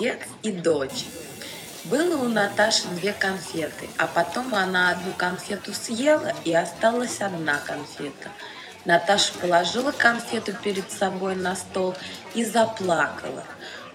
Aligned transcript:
Отец 0.00 0.20
и 0.42 0.50
дочь. 0.50 1.04
Было 1.84 2.16
у 2.16 2.28
Наташи 2.28 2.88
две 2.88 3.12
конфеты, 3.12 3.86
а 3.98 4.06
потом 4.06 4.54
она 4.54 4.92
одну 4.92 5.12
конфету 5.12 5.74
съела 5.74 6.32
и 6.46 6.54
осталась 6.54 7.20
одна 7.20 7.58
конфета. 7.58 8.30
Наташа 8.86 9.34
положила 9.34 9.92
конфету 9.92 10.54
перед 10.54 10.90
собой 10.90 11.36
на 11.36 11.54
стол 11.54 11.94
и 12.34 12.44
заплакала. 12.44 13.44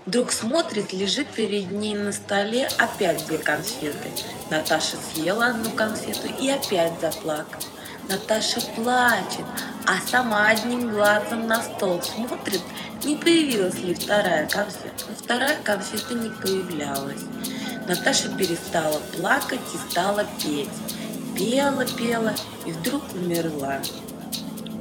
Вдруг 0.06 0.32
смотрит, 0.32 0.94
лежит 0.94 1.28
перед 1.30 1.71
ней 1.71 1.96
на 1.96 2.12
столе 2.12 2.70
опять 2.78 3.26
две 3.26 3.40
конфеты. 3.40 4.12
Наташа 4.51 4.98
съела 5.12 5.48
одну 5.48 5.71
конфету 5.71 6.28
и 6.40 6.48
опять 6.51 6.93
заплакала. 7.01 7.75
Наташа 8.09 8.61
плачет, 8.75 9.45
а 9.86 9.97
сама 10.09 10.47
одним 10.47 10.91
глазом 10.91 11.47
на 11.47 11.61
стол 11.61 12.01
смотрит, 12.04 12.61
не 13.04 13.15
появилась 13.15 13.79
ли 13.79 13.93
вторая 13.93 14.47
конфета. 14.47 15.05
Вторая 15.18 15.57
конфета 15.64 16.14
не 16.14 16.29
появлялась. 16.29 17.21
Наташа 17.87 18.29
перестала 18.29 19.00
плакать 19.18 19.59
и 19.73 19.91
стала 19.91 20.25
петь. 20.41 20.69
Пела, 21.36 21.86
пела 21.86 22.33
и 22.65 22.71
вдруг 22.71 23.04
умерла. 23.14 23.79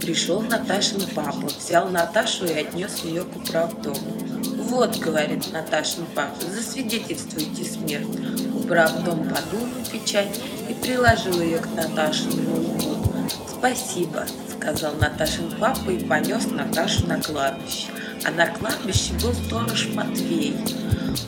Пришел 0.01 0.43
Наташин 0.43 1.03
папа, 1.15 1.47
взял 1.47 1.89
Наташу 1.89 2.45
и 2.45 2.53
отнес 2.53 3.05
ее 3.05 3.25
к 3.25 3.37
управдому. 3.37 3.97
«Вот,— 4.65 4.99
говорит 4.99 5.51
Наташин 5.53 6.05
папа,— 6.15 6.37
засвидетельствуйте 6.55 7.65
смерть». 7.65 8.07
Управдом 8.55 9.29
подул 9.29 9.67
на 9.67 9.85
печать 9.91 10.41
и 10.69 10.75
приложил 10.75 11.41
ее 11.41 11.59
к 11.59 11.67
Наташиному 11.75 12.57
лбу. 12.57 12.94
«Спасибо»,— 13.65 14.27
сказал 14.61 14.93
Наташин 15.01 15.51
папа 15.59 15.89
и 15.89 16.05
понес 16.05 16.49
Наташу 16.51 17.07
на 17.07 17.19
кладбище. 17.19 17.87
А 18.27 18.31
на 18.31 18.47
кладбище 18.47 19.15
был 19.23 19.33
сторож 19.33 19.89
Матвей. 19.95 20.55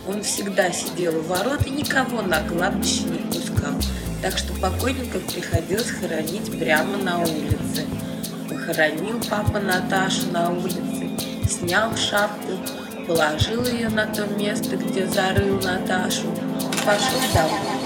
Он 0.07 0.23
всегда 0.23 0.71
сидел 0.71 1.17
у 1.19 1.23
ворот 1.23 1.67
и 1.67 1.71
никого 1.71 2.21
на 2.21 2.47
кладбище 2.47 3.05
не 3.05 3.21
пускал, 3.21 3.73
так 4.21 4.37
что 4.37 4.53
покойников 4.61 5.23
приходилось 5.33 5.91
хоронить 5.91 6.59
прямо 6.59 6.99
на 6.99 7.21
улице. 7.21 7.87
Похоронил 8.51 9.19
папа 9.31 9.59
Наташу 9.59 10.31
на 10.31 10.51
улице, 10.51 11.09
снял 11.49 11.97
шапку, 11.97 12.53
положил 13.07 13.65
ее 13.65 13.89
на 13.89 14.05
то 14.05 14.27
место, 14.27 14.77
где 14.77 15.07
зарыл 15.07 15.59
Наташу, 15.63 16.29
пошел 16.85 17.21
домой. 17.33 17.77